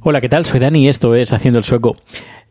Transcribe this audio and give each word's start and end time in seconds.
Hola, 0.00 0.22
¿qué 0.22 0.28
tal? 0.30 0.46
Soy 0.46 0.60
Dani 0.60 0.84
y 0.84 0.88
esto 0.88 1.14
es 1.14 1.32
Haciendo 1.34 1.58
el 1.58 1.64
Sueco. 1.64 1.96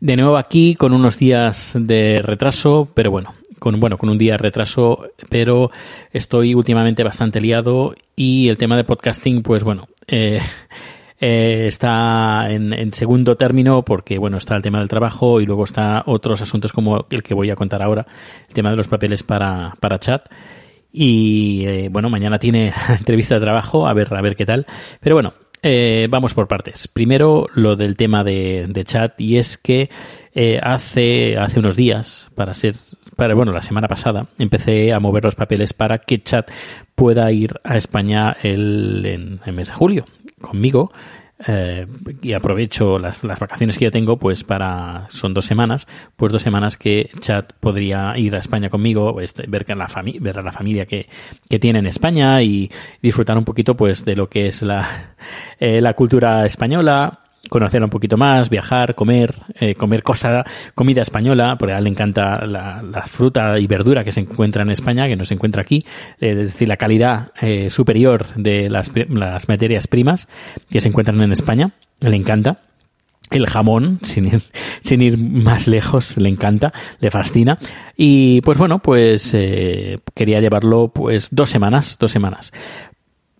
De 0.00 0.16
nuevo 0.16 0.36
aquí 0.36 0.76
con 0.76 0.92
unos 0.92 1.18
días 1.18 1.72
de 1.74 2.20
retraso, 2.22 2.88
pero 2.94 3.10
bueno, 3.10 3.32
con, 3.58 3.80
bueno, 3.80 3.98
con 3.98 4.08
un 4.08 4.18
día 4.18 4.34
de 4.34 4.38
retraso, 4.38 5.08
pero 5.28 5.72
estoy 6.12 6.54
últimamente 6.54 7.02
bastante 7.02 7.40
liado 7.40 7.96
y 8.14 8.50
el 8.50 8.56
tema 8.56 8.76
de 8.76 8.84
podcasting, 8.84 9.42
pues 9.42 9.64
bueno, 9.64 9.88
eh, 10.06 10.40
eh, 11.26 11.66
está 11.66 12.50
en, 12.50 12.92
segundo 12.92 13.38
término 13.38 13.82
porque, 13.82 14.18
bueno, 14.18 14.36
está 14.36 14.56
el 14.56 14.62
tema 14.62 14.78
del 14.78 14.90
trabajo 14.90 15.40
y 15.40 15.46
luego 15.46 15.64
está 15.64 16.02
otros 16.04 16.42
asuntos 16.42 16.70
como 16.70 17.06
el 17.08 17.22
que 17.22 17.32
voy 17.32 17.48
a 17.48 17.56
contar 17.56 17.82
ahora, 17.82 18.06
el 18.46 18.52
tema 18.52 18.70
de 18.70 18.76
los 18.76 18.88
papeles 18.88 19.22
para, 19.22 19.72
para 19.80 19.98
chat. 19.98 20.28
Y 20.92 21.64
eh, 21.64 21.88
bueno, 21.90 22.10
mañana 22.10 22.38
tiene 22.38 22.74
entrevista 22.90 23.36
de 23.36 23.40
trabajo, 23.40 23.88
a 23.88 23.94
ver, 23.94 24.12
a 24.12 24.20
ver 24.20 24.36
qué 24.36 24.44
tal. 24.44 24.66
Pero 25.00 25.16
bueno, 25.16 25.32
eh, 25.62 26.08
vamos 26.10 26.34
por 26.34 26.46
partes. 26.46 26.88
Primero, 26.88 27.46
lo 27.54 27.74
del 27.74 27.96
tema 27.96 28.22
de, 28.22 28.66
de 28.68 28.84
chat, 28.84 29.18
y 29.18 29.38
es 29.38 29.56
que 29.56 29.88
eh, 30.34 30.60
hace, 30.62 31.38
hace 31.38 31.58
unos 31.58 31.74
días, 31.74 32.28
para 32.34 32.52
ser, 32.52 32.74
para, 33.16 33.34
bueno, 33.34 33.50
la 33.50 33.62
semana 33.62 33.88
pasada, 33.88 34.26
empecé 34.38 34.92
a 34.92 35.00
mover 35.00 35.24
los 35.24 35.36
papeles 35.36 35.72
para 35.72 36.00
que 36.00 36.22
chat 36.22 36.50
pueda 36.94 37.32
ir 37.32 37.54
a 37.64 37.78
España 37.78 38.36
el, 38.42 39.06
en 39.06 39.40
el 39.46 39.54
mes 39.54 39.68
de 39.68 39.74
julio 39.74 40.04
conmigo. 40.44 40.92
eh, 41.46 41.86
y 42.22 42.32
aprovecho 42.32 42.98
las, 42.98 43.22
las 43.24 43.40
vacaciones 43.40 43.76
que 43.76 43.86
ya 43.86 43.90
tengo, 43.90 44.18
pues 44.18 44.44
para, 44.44 45.06
son 45.10 45.34
dos 45.34 45.44
semanas, 45.44 45.86
pues 46.16 46.32
dos 46.32 46.42
semanas 46.42 46.76
que 46.76 47.10
Chat 47.18 47.52
podría 47.54 48.16
ir 48.16 48.36
a 48.36 48.38
España 48.38 48.70
conmigo, 48.70 49.20
este, 49.20 49.46
ver, 49.48 49.66
la 49.76 49.88
ver 50.20 50.38
a 50.38 50.42
la 50.42 50.52
familia 50.52 50.86
que, 50.86 51.08
que 51.48 51.58
tiene 51.58 51.80
en 51.80 51.86
España 51.86 52.40
y 52.42 52.70
disfrutar 53.02 53.36
un 53.36 53.44
poquito 53.44 53.76
pues 53.76 54.04
de 54.04 54.16
lo 54.16 54.28
que 54.28 54.46
es 54.46 54.62
la, 54.62 55.16
eh, 55.58 55.80
la 55.80 55.94
cultura 55.94 56.46
española, 56.46 57.23
conocerla 57.48 57.86
un 57.86 57.90
poquito 57.90 58.16
más, 58.16 58.50
viajar, 58.50 58.94
comer, 58.94 59.34
eh, 59.60 59.74
comer 59.74 60.02
cosa, 60.02 60.44
comida 60.74 61.02
española, 61.02 61.56
porque 61.58 61.74
a 61.74 61.78
él 61.78 61.84
le 61.84 61.90
encanta 61.90 62.46
la, 62.46 63.04
fruta 63.06 63.58
y 63.58 63.66
verdura 63.66 64.04
que 64.04 64.12
se 64.12 64.20
encuentra 64.20 64.62
en 64.62 64.70
España, 64.70 65.06
que 65.06 65.16
no 65.16 65.24
se 65.24 65.34
encuentra 65.34 65.62
aquí, 65.62 65.84
eh, 66.20 66.30
es 66.30 66.52
decir, 66.52 66.68
la 66.68 66.76
calidad 66.76 67.32
eh, 67.40 67.70
superior 67.70 68.26
de 68.34 68.70
las, 68.70 68.90
las 69.08 69.48
materias 69.48 69.86
primas 69.86 70.28
que 70.70 70.80
se 70.80 70.88
encuentran 70.88 71.20
en 71.22 71.32
España, 71.32 71.70
le 72.00 72.16
encanta. 72.16 72.58
El 73.30 73.46
jamón, 73.46 74.00
sin 74.02 74.26
ir, 74.26 74.42
sin 74.82 75.00
ir 75.00 75.18
más 75.18 75.66
lejos, 75.66 76.16
le 76.18 76.28
encanta, 76.28 76.72
le 77.00 77.10
fascina. 77.10 77.58
Y 77.96 78.40
pues 78.42 78.58
bueno, 78.58 78.80
pues 78.80 79.32
eh, 79.34 79.98
quería 80.14 80.40
llevarlo 80.40 80.88
pues 80.88 81.28
dos 81.32 81.48
semanas, 81.48 81.96
dos 81.98 82.12
semanas. 82.12 82.52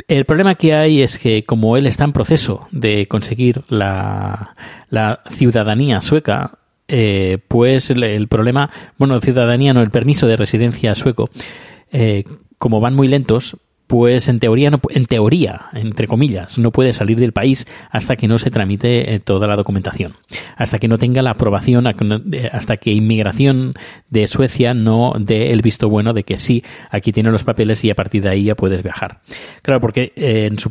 El 0.06 0.26
problema 0.26 0.54
que 0.54 0.74
hay 0.74 1.00
es 1.00 1.18
que 1.18 1.44
como 1.44 1.76
él 1.76 1.86
está 1.86 2.04
en 2.04 2.12
proceso 2.12 2.66
de 2.70 3.06
conseguir 3.06 3.62
la, 3.68 4.54
la 4.90 5.20
ciudadanía 5.30 6.00
sueca, 6.02 6.58
eh, 6.86 7.38
pues 7.48 7.90
el, 7.90 8.28
problema, 8.28 8.70
bueno, 8.98 9.18
ciudadanía 9.18 9.72
no, 9.72 9.80
el 9.80 9.90
permiso 9.90 10.26
de 10.26 10.36
residencia 10.36 10.94
sueco, 10.94 11.30
eh, 11.92 12.24
como 12.58 12.80
van 12.80 12.94
muy 12.94 13.08
lentos, 13.08 13.56
pues 13.86 14.28
en 14.28 14.38
teoría, 14.40 14.70
no, 14.70 14.80
en 14.88 15.04
teoría, 15.06 15.66
entre 15.74 16.06
comillas, 16.08 16.58
no 16.58 16.70
puede 16.70 16.92
salir 16.92 17.18
del 17.18 17.32
país 17.32 17.66
hasta 17.90 18.16
que 18.16 18.26
no 18.28 18.38
se 18.38 18.50
tramite 18.50 19.14
eh, 19.14 19.20
toda 19.20 19.46
la 19.46 19.56
documentación, 19.56 20.14
hasta 20.56 20.78
que 20.78 20.88
no 20.88 20.96
tenga 20.98 21.20
la 21.22 21.30
aprobación, 21.32 21.86
hasta 22.52 22.76
que 22.78 22.92
inmigración 22.92 23.74
de 24.08 24.26
Suecia 24.26 24.72
no 24.72 25.12
dé 25.18 25.52
el 25.52 25.60
visto 25.60 25.88
bueno 25.90 26.14
de 26.14 26.22
que 26.22 26.36
sí, 26.38 26.64
aquí 26.90 27.12
tiene 27.12 27.30
los 27.30 27.44
papeles 27.44 27.84
y 27.84 27.90
a 27.90 27.94
partir 27.94 28.22
de 28.22 28.30
ahí 28.30 28.44
ya 28.44 28.54
puedes 28.54 28.82
viajar. 28.82 29.20
Claro, 29.62 29.80
porque 29.80 30.12
eh, 30.16 30.46
en, 30.50 30.58
su 30.58 30.70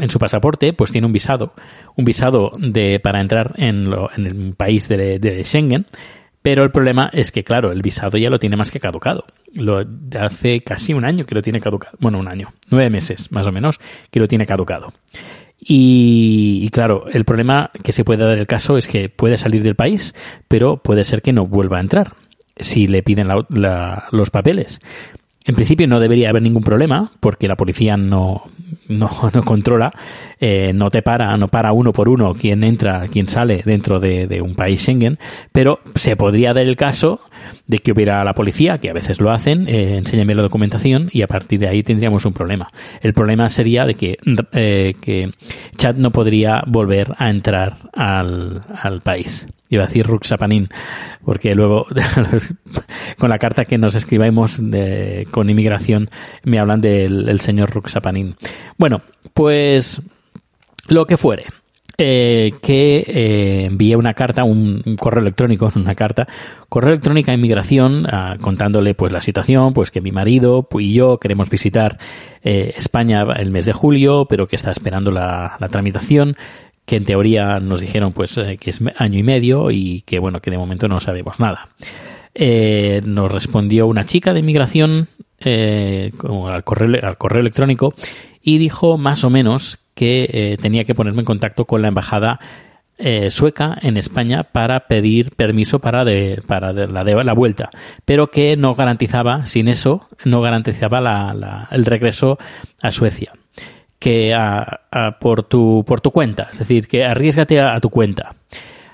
en 0.00 0.10
su 0.10 0.18
pasaporte 0.18 0.72
pues 0.72 0.90
tiene 0.90 1.06
un 1.06 1.12
visado, 1.12 1.52
un 1.96 2.04
visado 2.04 2.52
de, 2.58 2.98
para 2.98 3.20
entrar 3.20 3.54
en, 3.58 3.90
lo- 3.90 4.10
en 4.16 4.26
el 4.26 4.54
país 4.54 4.88
de 4.88 5.42
Schengen, 5.44 5.86
pero 6.44 6.62
el 6.62 6.70
problema 6.70 7.08
es 7.10 7.32
que, 7.32 7.42
claro, 7.42 7.72
el 7.72 7.80
visado 7.80 8.18
ya 8.18 8.28
lo 8.28 8.38
tiene 8.38 8.58
más 8.58 8.70
que 8.70 8.78
caducado. 8.78 9.24
Lo, 9.54 9.82
hace 10.20 10.60
casi 10.60 10.92
un 10.92 11.06
año 11.06 11.24
que 11.24 11.34
lo 11.34 11.40
tiene 11.40 11.58
caducado. 11.58 11.96
Bueno, 12.00 12.18
un 12.18 12.28
año, 12.28 12.50
nueve 12.68 12.90
meses 12.90 13.32
más 13.32 13.46
o 13.46 13.50
menos, 13.50 13.80
que 14.10 14.20
lo 14.20 14.28
tiene 14.28 14.44
caducado. 14.44 14.92
Y, 15.58 16.68
claro, 16.70 17.06
el 17.10 17.24
problema 17.24 17.70
que 17.82 17.92
se 17.92 18.04
puede 18.04 18.26
dar 18.26 18.36
el 18.36 18.46
caso 18.46 18.76
es 18.76 18.86
que 18.86 19.08
puede 19.08 19.38
salir 19.38 19.62
del 19.62 19.74
país, 19.74 20.14
pero 20.46 20.76
puede 20.76 21.04
ser 21.04 21.22
que 21.22 21.32
no 21.32 21.46
vuelva 21.46 21.78
a 21.78 21.80
entrar 21.80 22.12
si 22.58 22.88
le 22.88 23.02
piden 23.02 23.30
los 24.10 24.28
papeles. 24.28 24.80
En 25.44 25.54
principio 25.54 25.86
no 25.86 26.00
debería 26.00 26.30
haber 26.30 26.42
ningún 26.42 26.62
problema 26.62 27.10
porque 27.20 27.48
la 27.48 27.56
policía 27.56 27.96
no, 27.96 28.44
no, 28.88 29.10
no 29.34 29.44
controla, 29.44 29.92
eh, 30.40 30.72
no 30.74 30.90
te 30.90 31.02
para, 31.02 31.36
no 31.36 31.48
para 31.48 31.72
uno 31.72 31.92
por 31.92 32.08
uno 32.08 32.34
quién 32.34 32.64
entra, 32.64 33.06
quién 33.08 33.28
sale 33.28 33.62
dentro 33.64 34.00
de, 34.00 34.26
de 34.26 34.40
un 34.40 34.54
país 34.54 34.80
Schengen, 34.82 35.18
pero 35.52 35.80
se 35.94 36.16
podría 36.16 36.54
dar 36.54 36.64
el 36.64 36.76
caso 36.76 37.20
de 37.66 37.78
que 37.78 37.92
hubiera 37.92 38.22
la 38.24 38.34
policía, 38.34 38.78
que 38.78 38.90
a 38.90 38.92
veces 38.92 39.20
lo 39.20 39.30
hacen, 39.30 39.68
eh, 39.68 39.96
enséñame 39.96 40.34
la 40.34 40.42
documentación 40.42 41.08
y 41.12 41.22
a 41.22 41.26
partir 41.26 41.60
de 41.60 41.68
ahí 41.68 41.82
tendríamos 41.82 42.24
un 42.24 42.32
problema. 42.32 42.70
El 43.00 43.14
problema 43.14 43.48
sería 43.48 43.84
de 43.86 43.94
que, 43.94 44.18
eh, 44.52 44.94
que 45.00 45.30
Chad 45.76 45.96
no 45.96 46.10
podría 46.10 46.62
volver 46.66 47.14
a 47.18 47.30
entrar 47.30 47.76
al, 47.92 48.62
al 48.74 49.00
país. 49.00 49.46
Iba 49.70 49.84
a 49.84 49.86
decir 49.86 50.06
Ruxapanin, 50.06 50.68
porque 51.24 51.54
luego 51.54 51.86
con 53.18 53.30
la 53.30 53.38
carta 53.38 53.64
que 53.64 53.78
nos 53.78 53.94
escribimos 53.94 54.58
de- 54.60 55.26
con 55.30 55.50
inmigración 55.50 56.08
me 56.44 56.58
hablan 56.58 56.80
del 56.80 57.28
el 57.28 57.40
señor 57.40 57.70
Ruxapanin. 57.70 58.36
Bueno, 58.78 59.00
pues 59.32 60.00
lo 60.88 61.06
que 61.06 61.16
fuere. 61.16 61.46
Eh, 61.96 62.54
que 62.60 63.04
eh, 63.06 63.64
envié 63.66 63.94
una 63.94 64.14
carta, 64.14 64.42
un, 64.42 64.82
correo 64.98 65.22
electrónico, 65.22 65.70
una 65.76 65.94
carta, 65.94 66.26
correo 66.68 66.92
electrónico 66.92 67.30
a 67.30 67.34
inmigración 67.34 68.06
ah, 68.10 68.36
contándole 68.40 68.94
pues 68.94 69.12
la 69.12 69.20
situación, 69.20 69.72
pues 69.74 69.92
que 69.92 70.00
mi 70.00 70.10
marido 70.10 70.66
y 70.78 70.92
yo 70.92 71.18
queremos 71.18 71.50
visitar 71.50 71.98
eh, 72.42 72.74
España 72.76 73.24
el 73.36 73.50
mes 73.50 73.66
de 73.66 73.72
julio, 73.72 74.26
pero 74.28 74.48
que 74.48 74.56
está 74.56 74.72
esperando 74.72 75.12
la, 75.12 75.56
tramitación, 75.70 76.36
que 76.84 76.96
en 76.96 77.04
teoría 77.04 77.60
nos 77.60 77.80
dijeron 77.80 78.12
pues 78.12 78.40
que 78.60 78.70
es 78.70 78.80
año 78.96 79.18
y 79.18 79.22
medio 79.22 79.70
y 79.70 80.02
que 80.02 80.18
bueno 80.18 80.40
que 80.40 80.50
de 80.50 80.58
momento 80.58 80.88
no 80.88 81.00
sabemos 81.00 81.40
nada. 81.40 81.68
Nos 82.36 83.32
respondió 83.32 83.86
una 83.86 84.04
chica 84.04 84.34
de 84.34 84.40
inmigración 84.40 85.08
al 85.40 86.64
correo 86.64 87.40
electrónico 87.40 87.94
y 88.44 88.58
dijo 88.58 88.98
más 88.98 89.24
o 89.24 89.30
menos 89.30 89.78
que 89.94 90.28
eh, 90.32 90.56
tenía 90.60 90.84
que 90.84 90.94
ponerme 90.94 91.20
en 91.22 91.26
contacto 91.26 91.64
con 91.64 91.80
la 91.82 91.88
embajada 91.88 92.38
eh, 92.98 93.30
sueca 93.30 93.76
en 93.82 93.96
España 93.96 94.44
para 94.44 94.86
pedir 94.86 95.32
permiso 95.34 95.80
para, 95.80 96.04
de, 96.04 96.40
para 96.46 96.72
la, 96.72 97.02
de 97.04 97.24
la 97.24 97.32
vuelta, 97.32 97.70
pero 98.04 98.30
que 98.30 98.56
no 98.56 98.74
garantizaba, 98.76 99.46
sin 99.46 99.66
eso, 99.68 100.08
no 100.24 100.40
garantizaba 100.42 101.00
la- 101.00 101.34
la- 101.34 101.68
el 101.72 101.86
regreso 101.86 102.38
a 102.82 102.90
Suecia 102.92 103.32
que 103.98 104.34
a- 104.34 104.80
a- 104.92 105.18
por, 105.18 105.42
tu, 105.44 105.82
por 105.86 106.00
tu 106.00 106.10
cuenta, 106.12 106.48
es 106.52 106.58
decir, 106.58 106.86
que 106.86 107.04
arriesgate 107.04 107.60
a, 107.60 107.80
tu 107.80 107.88
cuenta. 107.90 108.34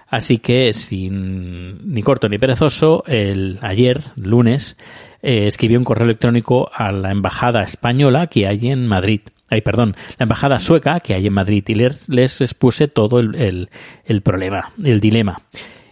Así 0.08 0.38
que, 0.38 0.72
sin 0.72 1.92
ni 1.92 2.02
corto 2.02 2.28
ni 2.28 2.38
perezoso, 2.38 3.04
el, 3.06 3.58
ayer, 3.60 4.00
lunes, 4.16 4.76
eh, 5.22 5.46
escribió 5.46 5.78
un 5.78 5.84
correo 5.84 6.04
electrónico 6.06 6.70
a 6.74 6.90
la 6.92 7.10
embajada 7.12 7.62
española 7.62 8.26
que 8.28 8.46
hay 8.46 8.68
en 8.68 8.86
Madrid. 8.86 9.20
Ay, 9.50 9.60
perdón, 9.62 9.96
la 10.18 10.24
embajada 10.24 10.58
sueca 10.58 11.00
que 11.00 11.14
hay 11.14 11.26
en 11.26 11.32
Madrid 11.32 11.64
y 11.68 11.74
les, 11.74 12.08
les 12.08 12.40
expuse 12.40 12.88
todo 12.88 13.18
el, 13.20 13.68
el- 14.06 14.22
problema, 14.22 14.70
el 14.84 15.00
dilema. 15.00 15.40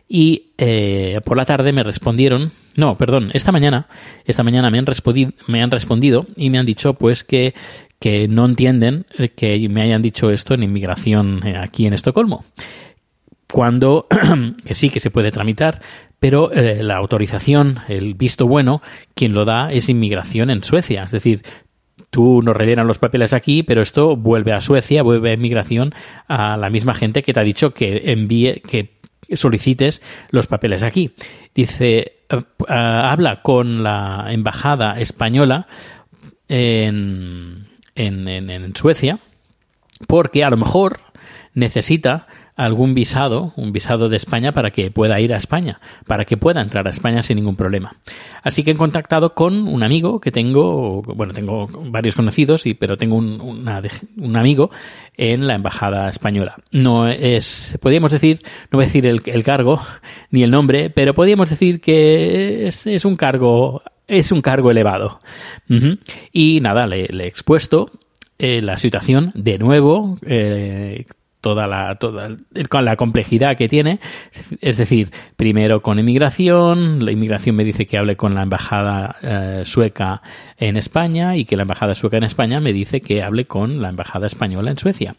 Y 0.08 0.52
eh, 0.56 1.20
por 1.24 1.36
la 1.36 1.44
tarde 1.44 1.72
me 1.72 1.82
respondieron, 1.82 2.50
no, 2.76 2.96
perdón, 2.96 3.30
esta 3.34 3.52
mañana, 3.52 3.88
esta 4.24 4.42
mañana 4.42 4.70
me 4.70 4.78
han, 4.78 4.86
respondi- 4.86 5.34
me 5.48 5.62
han 5.62 5.70
respondido 5.70 6.26
y 6.36 6.48
me 6.50 6.58
han 6.58 6.64
dicho 6.66 6.94
pues 6.94 7.24
que, 7.24 7.52
que 8.00 8.26
no 8.28 8.46
entienden 8.46 9.04
que 9.36 9.68
me 9.68 9.82
hayan 9.82 10.00
dicho 10.00 10.30
esto 10.30 10.54
en 10.54 10.62
inmigración 10.62 11.46
eh, 11.46 11.56
aquí 11.58 11.84
en 11.86 11.92
Estocolmo. 11.92 12.44
cuando 13.52 14.06
que 14.64 14.74
sí 14.74 14.90
que 14.90 15.00
se 15.00 15.10
puede 15.10 15.30
tramitar, 15.32 15.80
pero 16.20 16.52
eh, 16.52 16.82
la 16.82 16.96
autorización, 16.96 17.78
el 17.88 18.14
visto 18.14 18.46
bueno, 18.46 18.82
quien 19.14 19.32
lo 19.34 19.44
da 19.44 19.72
es 19.72 19.88
inmigración 19.88 20.50
en 20.50 20.62
Suecia. 20.64 21.04
Es 21.04 21.12
decir, 21.12 21.42
tú 22.10 22.42
nos 22.42 22.56
rellenas 22.56 22.86
los 22.86 22.98
papeles 22.98 23.32
aquí, 23.32 23.62
pero 23.62 23.82
esto 23.82 24.16
vuelve 24.16 24.52
a 24.52 24.60
Suecia, 24.60 25.02
vuelve 25.02 25.30
a 25.30 25.34
inmigración 25.34 25.94
a 26.26 26.56
la 26.56 26.70
misma 26.70 26.94
gente 26.94 27.22
que 27.22 27.32
te 27.32 27.40
ha 27.40 27.44
dicho 27.44 27.74
que 27.74 28.12
envíe, 28.12 28.62
que 28.66 28.98
solicites 29.34 30.02
los 30.30 30.46
papeles 30.46 30.82
aquí. 30.82 31.12
Dice, 31.54 32.12
eh, 32.28 32.42
habla 32.68 33.42
con 33.42 33.82
la 33.82 34.26
embajada 34.30 34.98
española 34.98 35.66
en, 36.48 37.66
en, 37.94 38.28
en 38.28 38.76
Suecia, 38.76 39.18
porque 40.06 40.44
a 40.44 40.50
lo 40.50 40.56
mejor 40.56 41.00
necesita 41.54 42.26
algún 42.58 42.92
visado, 42.92 43.52
un 43.56 43.72
visado 43.72 44.08
de 44.08 44.16
España 44.16 44.52
para 44.52 44.72
que 44.72 44.90
pueda 44.90 45.20
ir 45.20 45.32
a 45.32 45.36
España, 45.36 45.80
para 46.06 46.24
que 46.24 46.36
pueda 46.36 46.60
entrar 46.60 46.88
a 46.88 46.90
España 46.90 47.22
sin 47.22 47.36
ningún 47.36 47.54
problema. 47.54 47.96
Así 48.42 48.64
que 48.64 48.72
he 48.72 48.76
contactado 48.76 49.32
con 49.32 49.68
un 49.68 49.84
amigo 49.84 50.20
que 50.20 50.32
tengo, 50.32 51.00
bueno, 51.02 51.32
tengo 51.32 51.68
varios 51.68 52.16
conocidos, 52.16 52.66
y, 52.66 52.74
pero 52.74 52.96
tengo 52.96 53.14
un, 53.14 53.40
un 53.40 54.36
amigo 54.36 54.70
en 55.16 55.46
la 55.46 55.54
embajada 55.54 56.08
española. 56.08 56.56
No 56.72 57.08
es, 57.08 57.78
podríamos 57.80 58.10
decir, 58.10 58.40
no 58.72 58.78
voy 58.78 58.84
a 58.84 58.86
decir 58.86 59.06
el, 59.06 59.22
cargo 59.44 59.80
ni 60.32 60.42
el 60.42 60.50
nombre, 60.50 60.90
pero 60.90 61.14
podríamos 61.14 61.50
decir 61.50 61.80
que 61.80 62.66
es, 62.66 63.04
un 63.04 63.14
cargo, 63.14 63.82
es 64.08 64.32
un 64.32 64.40
cargo 64.40 64.72
elevado. 64.72 65.20
Y 66.32 66.60
nada, 66.60 66.88
le, 66.88 67.06
le 67.06 67.24
he 67.24 67.28
expuesto 67.28 67.88
eh, 68.40 68.62
la 68.62 68.76
situación 68.76 69.32
de 69.34 69.58
nuevo, 69.58 70.16
eh, 70.24 71.06
toda 71.40 71.66
la, 71.66 71.96
toda 71.96 72.36
la 72.82 72.96
complejidad 72.96 73.56
que 73.56 73.68
tiene. 73.68 74.00
Es 74.60 74.76
decir, 74.76 75.10
primero 75.36 75.82
con 75.82 75.98
inmigración, 75.98 77.04
la 77.04 77.12
inmigración 77.12 77.56
me 77.56 77.64
dice 77.64 77.86
que 77.86 77.98
hable 77.98 78.16
con 78.16 78.34
la 78.34 78.42
embajada 78.42 79.16
eh, 79.22 79.62
sueca 79.64 80.22
en 80.56 80.76
España 80.76 81.36
y 81.36 81.44
que 81.44 81.56
la 81.56 81.62
embajada 81.62 81.94
sueca 81.94 82.16
en 82.16 82.24
España 82.24 82.60
me 82.60 82.72
dice 82.72 83.00
que 83.00 83.22
hable 83.22 83.46
con 83.46 83.80
la 83.80 83.88
embajada 83.88 84.26
española 84.26 84.70
en 84.70 84.78
Suecia. 84.78 85.16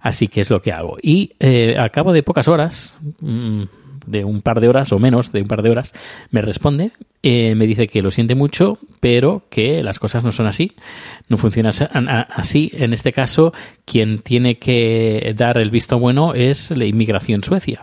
Así 0.00 0.28
que 0.28 0.40
es 0.40 0.50
lo 0.50 0.60
que 0.60 0.72
hago. 0.72 0.98
Y 1.00 1.32
eh, 1.40 1.76
al 1.78 1.90
cabo 1.90 2.12
de 2.12 2.22
pocas 2.22 2.48
horas, 2.48 2.96
mm, 3.20 3.62
de 4.06 4.24
un 4.24 4.42
par 4.42 4.60
de 4.60 4.68
horas 4.68 4.92
o 4.92 4.98
menos 4.98 5.32
de 5.32 5.42
un 5.42 5.48
par 5.48 5.62
de 5.62 5.70
horas, 5.70 5.92
me 6.30 6.42
responde, 6.42 6.92
eh, 7.22 7.54
me 7.54 7.66
dice 7.66 7.88
que 7.88 8.02
lo 8.02 8.10
siente 8.10 8.34
mucho, 8.34 8.78
pero 9.02 9.46
que 9.50 9.82
las 9.82 9.98
cosas 9.98 10.22
no 10.22 10.30
son 10.30 10.46
así, 10.46 10.76
no 11.26 11.36
funciona 11.36 11.70
así. 12.30 12.70
En 12.72 12.92
este 12.92 13.12
caso, 13.12 13.52
quien 13.84 14.20
tiene 14.20 14.60
que 14.60 15.34
dar 15.36 15.58
el 15.58 15.72
visto 15.72 15.98
bueno 15.98 16.34
es 16.34 16.70
la 16.70 16.84
inmigración 16.84 17.42
Suecia 17.42 17.80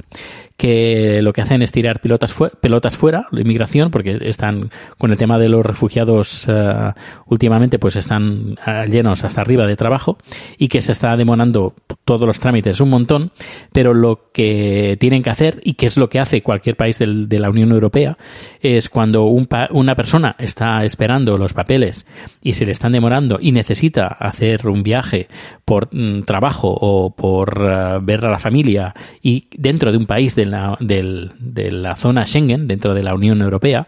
que 0.60 1.22
lo 1.22 1.32
que 1.32 1.42
hacen 1.42 1.62
es 1.62 1.72
tirar 1.72 2.02
pelotas, 2.02 2.36
pelotas 2.60 2.98
fuera, 2.98 3.28
la 3.32 3.40
inmigración, 3.40 3.92
porque 3.92 4.20
están 4.24 4.70
con 4.98 5.10
el 5.10 5.18
tema 5.18 5.40
de 5.40 5.48
los 5.48 5.66
refugiados 5.66 6.46
eh, 6.50 6.92
últimamente, 7.28 7.80
pues 7.80 7.96
están 7.96 8.60
eh, 8.68 8.86
llenos 8.92 9.24
hasta 9.24 9.40
arriba 9.40 9.66
de 9.66 9.78
trabajo 9.78 10.18
y 10.58 10.68
que 10.68 10.82
se 10.82 10.92
está 10.92 11.16
demorando 11.16 11.76
todos 12.04 12.28
los 12.28 12.42
trámites 12.42 12.82
un 12.82 12.90
montón, 12.90 13.32
pero 13.72 13.94
lo 13.94 14.32
que 14.34 14.98
tienen 15.00 15.24
que 15.24 15.30
hacer 15.30 15.62
y 15.64 15.76
que 15.76 15.86
es 15.86 15.96
lo 15.96 16.10
que 16.10 16.20
hace 16.20 16.44
cualquier 16.44 16.76
país 16.76 17.00
de 17.00 17.40
la 17.40 17.50
Unión 17.50 17.72
Europea 17.72 18.18
es 18.60 18.90
cuando 18.90 19.24
un 19.28 19.48
una 19.70 19.96
persona 19.96 20.36
está 20.38 20.84
esperando 20.84 21.09
los 21.18 21.54
papeles 21.54 22.06
y 22.44 22.54
se 22.54 22.66
le 22.66 22.72
están 22.72 22.92
demorando 22.92 23.40
y 23.42 23.52
necesita 23.52 24.08
hacer 24.08 24.68
un 24.68 24.84
viaje 24.84 25.28
por 25.66 25.90
mm, 25.92 26.22
trabajo 26.24 26.70
o 26.70 27.16
por 27.16 27.68
eh, 27.68 28.00
ver 28.02 28.26
a 28.26 28.30
la 28.30 28.38
familia 28.38 28.94
y 29.22 29.48
dentro 29.58 29.92
de 29.92 29.98
un 29.98 30.06
país 30.06 30.36
de 30.36 30.46
la, 30.46 30.78
de 30.80 31.72
la 31.72 31.96
zona 31.96 32.26
Schengen, 32.26 32.68
dentro 32.68 32.94
de 32.94 33.04
la 33.04 33.16
Unión 33.16 33.42
Europea, 33.42 33.88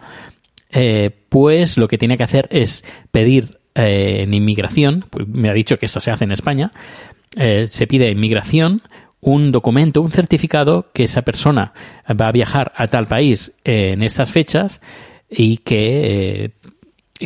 eh, 0.71 1.12
pues 1.29 1.77
lo 1.77 1.88
que 1.88 1.97
tiene 1.97 2.18
que 2.18 2.23
hacer 2.23 2.47
es 2.50 2.83
pedir 3.12 3.59
eh, 3.75 4.21
en 4.24 4.33
inmigración, 4.33 5.06
pues 5.09 5.27
me 5.27 5.50
ha 5.50 5.53
dicho 5.53 5.77
que 5.77 5.85
esto 5.85 6.00
se 6.00 6.12
hace 6.12 6.24
en 6.24 6.31
España, 6.31 6.71
se 7.33 7.88
pide 7.88 8.12
inmigración 8.12 8.81
un 9.21 9.53
documento, 9.53 10.01
un 10.01 10.12
certificado 10.12 10.88
que 10.91 11.06
esa 11.06 11.21
persona 11.21 11.71
va 12.09 12.27
a 12.27 12.31
viajar 12.33 12.74
a 12.75 12.88
tal 12.88 13.07
país 13.07 13.53
en 13.63 14.03
esas 14.03 14.33
fechas 14.33 14.81
y 15.31 15.57
que, 15.57 16.51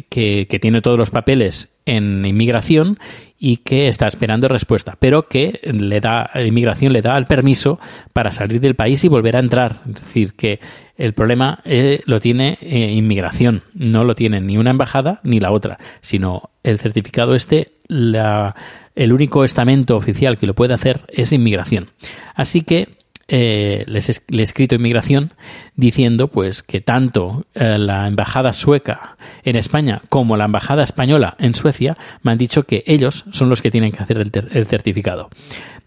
que, 0.10 0.48
tiene 0.62 0.82
todos 0.82 0.98
los 0.98 1.10
papeles 1.10 1.70
en 1.86 2.26
inmigración 2.26 2.98
y 3.38 3.58
que 3.58 3.88
está 3.88 4.08
esperando 4.08 4.48
respuesta, 4.48 4.98
pero 5.00 5.28
que 5.28 5.60
le 5.64 6.00
da, 6.00 6.30
inmigración 6.36 6.94
le 6.94 7.02
da 7.02 7.18
el 7.18 7.26
permiso 7.26 7.80
para 8.14 8.32
salir 8.32 8.60
del 8.62 8.76
país 8.76 9.04
y 9.04 9.08
volver 9.08 9.36
a 9.36 9.40
entrar. 9.40 9.82
Es 9.88 10.06
decir, 10.06 10.34
que 10.34 10.60
el 10.98 11.14
problema 11.14 11.60
eh, 11.66 12.02
lo 12.06 12.20
tiene 12.20 12.58
eh, 12.62 12.92
inmigración, 12.94 13.64
no 13.74 14.04
lo 14.04 14.16
tiene 14.16 14.42
ni 14.42 14.58
una 14.58 14.72
embajada 14.72 15.20
ni 15.24 15.40
la 15.40 15.52
otra, 15.52 15.78
sino 16.02 16.50
el 16.64 16.80
certificado 16.80 17.36
este, 17.36 17.74
la, 17.88 18.56
el 18.96 19.14
único 19.14 19.44
estamento 19.44 19.96
oficial 19.96 20.38
que 20.38 20.48
lo 20.48 20.56
puede 20.56 20.74
hacer 20.74 21.02
es 21.10 21.34
inmigración. 21.34 21.92
Así 22.34 22.62
que 22.62 22.95
eh, 23.28 23.84
les, 23.88 24.24
le 24.28 24.40
he 24.40 24.44
escrito 24.44 24.76
inmigración 24.76 25.34
diciendo 25.76 26.28
pues 26.28 26.62
que 26.62 26.80
tanto 26.80 27.46
eh, 27.56 27.78
la 27.80 28.08
embajada 28.08 28.54
sueca 28.54 29.18
en 29.44 29.56
España 29.56 30.04
como 30.10 30.38
la 30.38 30.46
embajada 30.46 30.84
española 30.84 31.36
en 31.40 31.56
Suecia 31.56 31.98
me 32.22 32.32
han 32.32 32.38
dicho 32.38 32.64
que 32.64 32.84
ellos 32.86 33.26
son 33.32 33.50
los 33.50 33.64
que 33.64 33.72
tienen 33.72 33.92
que 33.92 34.04
hacer 34.04 34.20
el, 34.20 34.66
certificado. 34.68 35.30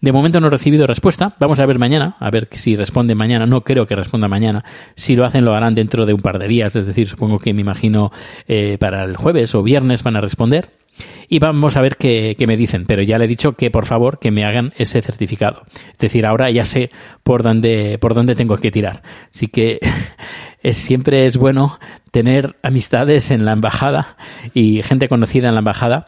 De 0.01 0.11
momento 0.11 0.39
no 0.39 0.47
he 0.47 0.49
recibido 0.49 0.87
respuesta. 0.87 1.35
Vamos 1.39 1.59
a 1.59 1.65
ver 1.65 1.77
mañana, 1.77 2.15
a 2.19 2.29
ver 2.29 2.47
si 2.51 2.75
responde 2.75 3.15
mañana. 3.15 3.45
No 3.45 3.61
creo 3.61 3.85
que 3.85 3.95
responda 3.95 4.29
mañana. 4.29 4.63
Si 4.95 5.15
lo 5.15 5.25
hacen, 5.25 5.43
lo 5.43 5.53
harán 5.53 5.75
dentro 5.75 6.05
de 6.05 6.13
un 6.13 6.21
par 6.21 6.39
de 6.39 6.47
días. 6.47 6.75
Es 6.77 6.85
decir, 6.85 7.07
supongo 7.07 7.39
que 7.39 7.53
me 7.53 7.61
imagino 7.61 8.11
eh, 8.47 8.77
para 8.79 9.03
el 9.03 9.17
jueves 9.17 9.55
o 9.55 9.63
viernes 9.63 10.03
van 10.03 10.15
a 10.15 10.21
responder 10.21 10.78
y 11.27 11.39
vamos 11.39 11.77
a 11.77 11.81
ver 11.81 11.97
qué, 11.97 12.35
me 12.47 12.57
dicen. 12.57 12.85
Pero 12.85 13.01
ya 13.03 13.17
le 13.17 13.25
he 13.25 13.27
dicho 13.27 13.53
que 13.53 13.71
por 13.71 13.85
favor 13.85 14.19
que 14.19 14.31
me 14.31 14.45
hagan 14.45 14.71
ese 14.77 15.01
certificado. 15.01 15.63
Es 15.91 15.99
decir, 15.99 16.25
ahora 16.25 16.49
ya 16.49 16.65
sé 16.65 16.89
por 17.23 17.43
dónde, 17.43 17.97
por 17.99 18.13
dónde 18.13 18.35
tengo 18.35 18.57
que 18.57 18.71
tirar. 18.71 19.03
Así 19.33 19.47
que 19.47 19.79
siempre 20.73 21.25
es 21.25 21.37
bueno 21.37 21.79
tener 22.11 22.55
amistades 22.63 23.31
en 23.31 23.45
la 23.45 23.53
embajada 23.53 24.17
y 24.53 24.81
gente 24.81 25.07
conocida 25.07 25.49
en 25.49 25.55
la 25.55 25.59
embajada 25.59 26.07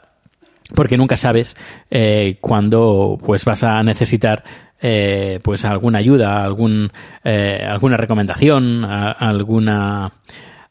porque 0.76 0.98
nunca 0.98 1.18
sabes 1.18 1.58
eh, 1.90 2.38
cuándo 2.42 3.18
pues 3.24 3.46
vas 3.46 3.64
a 3.64 3.84
necesitar 3.84 4.44
eh, 4.82 5.40
pues 5.44 5.66
alguna 5.66 6.00
ayuda, 6.00 6.44
algún, 6.44 6.92
eh, 7.24 7.68
alguna 7.70 7.98
recomendación, 7.98 8.84
alguna, 8.84 10.12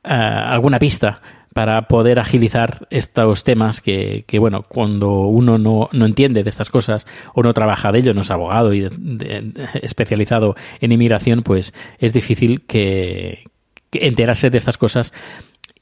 alguna 0.03 0.79
pista 0.79 1.21
para 1.55 1.89
poder 1.89 2.21
agilizar 2.21 2.87
estos 2.91 3.45
temas 3.45 3.81
que, 3.81 4.25
que 4.27 4.39
bueno, 4.39 4.63
cuando 4.63 5.23
uno 5.23 5.59
no, 5.59 5.89
no, 5.93 6.07
entiende 6.07 6.43
de 6.43 6.51
estas 6.51 6.71
cosas 6.71 7.07
o 7.35 7.43
no 7.43 7.53
trabaja 7.55 7.91
de 7.91 7.99
ello, 7.99 8.15
no 8.15 8.21
es 8.21 8.31
abogado 8.31 8.73
y 8.73 8.89
especializado 9.83 10.55
en 10.81 10.93
inmigración, 10.93 11.43
pues 11.43 11.75
es 11.99 12.13
difícil 12.13 12.63
que, 12.63 13.45
enterarse 13.93 14.51
de 14.51 14.59
estas 14.59 14.79
cosas 14.79 15.13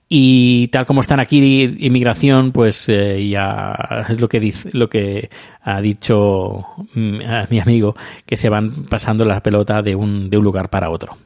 y 0.08 0.68
tal 0.68 0.86
como 0.86 1.02
están 1.02 1.20
aquí 1.20 1.64
inmigración, 1.78 2.52
pues 2.52 2.88
eh, 2.88 3.28
ya 3.28 4.06
es 4.08 4.18
lo 4.18 4.28
que 4.28 4.40
dice, 4.40 4.70
lo 4.72 4.88
que 4.88 5.28
ha 5.60 5.82
dicho 5.82 6.64
mm, 6.94 7.18
mi 7.50 7.60
amigo, 7.60 7.94
que 8.24 8.38
se 8.38 8.48
van 8.48 8.84
pasando 8.84 9.26
la 9.26 9.42
pelota 9.42 9.82
de 9.82 9.94
un, 9.94 10.30
de 10.30 10.38
un 10.38 10.44
lugar 10.44 10.70
para 10.70 10.88
otro. 10.88 11.18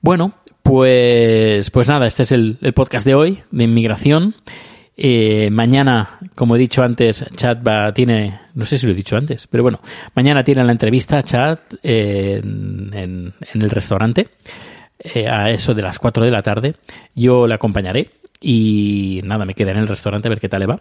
Bueno, 0.00 0.34
pues, 0.62 1.70
pues 1.70 1.88
nada, 1.88 2.06
este 2.06 2.22
es 2.22 2.32
el, 2.32 2.58
podcast 2.74 3.06
de 3.06 3.14
hoy, 3.14 3.38
de 3.50 3.64
inmigración. 3.64 4.34
Eh, 4.96 5.48
mañana, 5.50 6.18
como 6.34 6.56
he 6.56 6.58
dicho 6.58 6.82
antes, 6.82 7.24
Chat 7.34 7.66
va, 7.66 7.92
tiene, 7.92 8.40
no 8.54 8.64
sé 8.64 8.78
si 8.78 8.86
lo 8.86 8.92
he 8.92 8.96
dicho 8.96 9.16
antes, 9.16 9.46
pero 9.46 9.62
bueno, 9.62 9.80
mañana 10.14 10.44
tiene 10.44 10.64
la 10.64 10.72
entrevista 10.72 11.22
Chat 11.22 11.60
en, 11.82 12.90
en, 12.92 13.34
el 13.54 13.70
restaurante 13.70 14.28
eh, 14.98 15.28
a 15.28 15.50
eso 15.50 15.74
de 15.74 15.82
las 15.82 15.98
4 15.98 16.24
de 16.24 16.30
la 16.30 16.42
tarde. 16.42 16.74
Yo 17.14 17.46
le 17.46 17.54
acompañaré 17.54 18.10
y 18.40 19.20
nada, 19.24 19.44
me 19.44 19.54
quedaré 19.54 19.78
en 19.78 19.82
el 19.82 19.88
restaurante 19.88 20.28
a 20.28 20.30
ver 20.30 20.40
qué 20.40 20.48
tal 20.48 20.60
le 20.60 20.66
va 20.66 20.80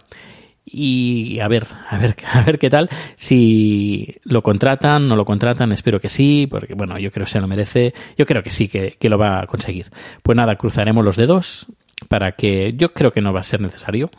y 0.65 1.39
a 1.39 1.47
ver, 1.47 1.67
a 1.89 1.97
ver, 1.97 2.15
a 2.33 2.41
ver 2.41 2.59
qué 2.59 2.69
tal. 2.69 2.89
Si 3.17 4.15
lo 4.23 4.41
contratan, 4.41 5.07
no 5.07 5.15
lo 5.15 5.25
contratan, 5.25 5.71
espero 5.71 5.99
que 5.99 6.09
sí, 6.09 6.47
porque 6.49 6.73
bueno, 6.73 6.97
yo 6.97 7.11
creo 7.11 7.25
que 7.25 7.31
se 7.31 7.41
lo 7.41 7.47
merece. 7.47 7.93
Yo 8.17 8.25
creo 8.25 8.43
que 8.43 8.51
sí, 8.51 8.67
que, 8.67 9.09
lo 9.09 9.17
va 9.17 9.41
a 9.41 9.47
conseguir. 9.47 9.91
Pues 10.23 10.35
nada, 10.35 10.55
cruzaremos 10.55 11.03
los 11.03 11.15
dedos 11.15 11.67
para 12.07 12.31
que 12.31 12.73
yo 12.75 12.93
creo 12.93 13.11
que 13.11 13.21
no 13.21 13.31
va 13.31 13.41
a 13.41 13.43
ser 13.43 13.61
necesario 13.61 14.09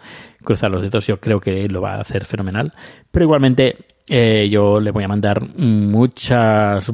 cruzar 0.45 0.71
los 0.71 0.83
dedos, 0.83 1.07
yo 1.07 1.19
creo 1.19 1.41
que 1.41 1.69
lo 1.69 1.81
va 1.81 1.95
a 1.95 2.01
hacer 2.01 2.25
fenomenal, 2.25 2.73
pero 3.11 3.25
igualmente 3.25 3.77
eh, 4.09 4.49
yo 4.51 4.81
le 4.81 4.91
voy 4.91 5.05
a 5.05 5.09
mandar 5.09 5.41
muchas, 5.57 6.93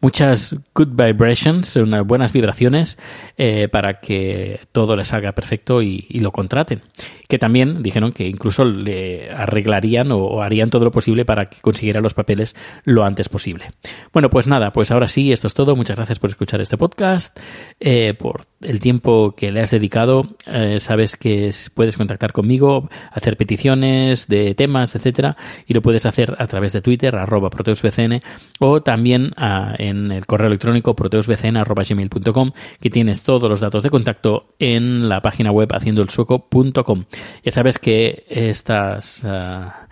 muchas 0.00 0.56
good 0.74 0.88
vibrations, 0.88 1.76
unas 1.76 2.04
buenas 2.04 2.32
vibraciones 2.32 2.98
eh, 3.36 3.68
para 3.70 4.00
que 4.00 4.60
todo 4.72 4.96
le 4.96 5.04
salga 5.04 5.32
perfecto 5.32 5.80
y, 5.80 6.06
lo 6.18 6.32
contraten. 6.32 6.82
Que 7.28 7.38
también 7.38 7.82
dijeron 7.82 8.12
que 8.12 8.26
incluso 8.26 8.64
le 8.64 9.30
arreglarían 9.30 10.10
o, 10.12 10.42
harían 10.42 10.70
todo 10.70 10.86
lo 10.86 10.90
posible 10.90 11.24
para 11.24 11.48
que 11.48 11.60
consiguiera 11.60 12.00
los 12.00 12.14
papeles 12.14 12.56
lo 12.84 13.04
antes 13.04 13.28
posible. 13.28 13.70
Bueno, 14.12 14.30
pues 14.30 14.46
nada, 14.46 14.72
pues 14.72 14.90
ahora 14.90 15.06
sí, 15.06 15.30
esto 15.30 15.46
es 15.46 15.54
todo. 15.54 15.76
Muchas 15.76 15.96
gracias 15.96 16.18
por 16.18 16.30
escuchar 16.30 16.60
este 16.60 16.78
podcast, 16.78 17.38
eh, 17.78 18.14
por 18.14 18.46
el 18.62 18.80
tiempo 18.80 19.34
que 19.36 19.52
le 19.52 19.60
has 19.60 19.70
dedicado. 19.70 20.36
sabes 20.78 21.16
que 21.16 21.50
puedes 21.74 21.96
contactar 21.96 22.32
conmigo, 22.32 22.88
hacer 23.12 23.36
peticiones 23.36 24.26
de 24.26 24.54
temas, 24.54 24.94
etcétera, 24.96 25.36
y 25.66 25.74
lo 25.74 25.82
puedes 25.82 26.06
hacer 26.06 26.07
a 26.08 26.46
través 26.46 26.72
de 26.72 26.80
Twitter, 26.80 27.16
arroba 27.16 27.50
proteusbcn, 27.50 28.20
o 28.60 28.82
también 28.82 29.32
ah, 29.36 29.74
en 29.78 30.12
el 30.12 30.26
correo 30.26 30.48
electrónico 30.48 30.94
proteusbcn.gmail.com, 30.94 32.52
que 32.80 32.90
tienes 32.90 33.22
todos 33.22 33.48
los 33.48 33.60
datos 33.60 33.82
de 33.82 33.90
contacto 33.90 34.54
en 34.58 35.08
la 35.08 35.20
página 35.20 35.50
web 35.50 35.72
haciendoelsueco.com. 35.72 37.04
Ya 37.44 37.52
sabes 37.52 37.78
que 37.78 38.24
estas... 38.28 39.24
Ah, 39.24 39.88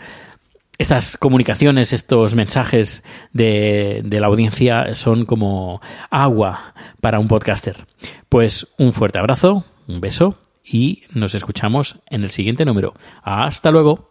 estas 0.78 1.16
comunicaciones, 1.16 1.94
estos 1.94 2.35
mensajes 2.35 3.02
de, 3.32 4.02
de, 4.04 4.20
la 4.20 4.26
audiencia 4.26 4.94
son 4.94 5.25
como 5.25 5.80
agua 6.11 6.75
para 7.00 7.18
un 7.18 7.28
podcaster. 7.28 7.87
Pues 8.28 8.75
un 8.76 8.92
fuerte 8.92 9.18
abrazo, 9.18 9.64
un 9.88 10.02
beso 10.02 10.37
y 10.66 11.04
nos 11.14 11.35
escuchamos 11.35 12.00
en 12.11 12.25
el 12.25 12.30
siguiente 12.30 12.64
número. 12.64 12.94
Hasta 13.23 13.70
luego. 13.70 14.11